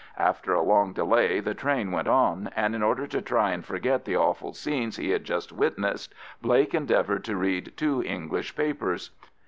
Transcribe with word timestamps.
After 0.17 0.51
a 0.55 0.63
long 0.63 0.93
delay 0.93 1.41
the 1.41 1.53
train 1.53 1.91
went 1.91 2.07
on, 2.07 2.49
and 2.55 2.73
in 2.73 2.81
order 2.81 3.05
to 3.05 3.21
try 3.21 3.51
and 3.51 3.63
forget 3.63 4.03
the 4.03 4.17
awful 4.17 4.51
scenes 4.51 4.97
he 4.97 5.11
had 5.11 5.25
just 5.25 5.51
witnessed, 5.51 6.15
Blake 6.41 6.73
endeavoured 6.73 7.23
to 7.25 7.35
read 7.37 7.73
two 7.77 8.01
English 8.01 8.55
papers. 8.55 9.11